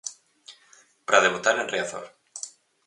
Para 1.05 1.23
debutar 1.25 1.59
en 1.59 1.69
Riazor. 1.69 2.05